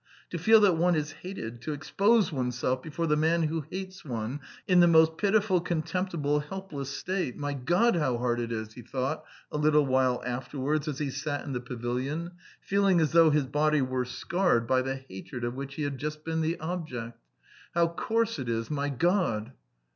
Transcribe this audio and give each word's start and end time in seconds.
"To 0.31 0.39
feel 0.39 0.59
that 0.61 0.77
one 0.77 0.95
is 0.95 1.11
hated, 1.11 1.61
to 1.61 1.73
expose 1.73 2.31
oneself 2.31 2.81
before 2.81 3.05
the 3.05 3.15
man 3.15 3.43
who 3.43 3.65
hates 3.69 4.03
one, 4.03 4.39
in 4.67 4.79
the 4.79 4.87
most 4.87 5.15
pitiful, 5.15 5.61
contemptible, 5.61 6.39
helpless 6.39 6.89
state. 6.89 7.37
My 7.37 7.53
God, 7.53 7.95
how 7.95 8.17
hard 8.17 8.39
it 8.39 8.51
is!" 8.51 8.73
he 8.73 8.81
thought 8.81 9.23
a 9.51 9.59
little 9.59 9.85
while 9.85 10.19
afterwards 10.25 10.87
as 10.87 10.97
he 10.97 11.11
sat 11.11 11.45
in 11.45 11.53
the 11.53 11.59
pavilion, 11.61 12.31
feeling 12.61 12.99
as 12.99 13.11
though 13.11 13.29
his 13.29 13.45
body 13.45 13.83
were 13.83 14.05
scarred 14.05 14.65
by 14.65 14.81
the 14.81 14.95
hatred 15.07 15.43
of 15.43 15.53
which 15.53 15.75
he 15.75 15.83
had 15.83 15.99
just 15.99 16.25
been 16.25 16.41
the 16.41 16.59
object. 16.59 17.19
"How 17.75 17.87
coarse 17.89 18.39
it 18.39 18.49
is, 18.49 18.71
my 18.71 18.89
God!" 18.89 19.51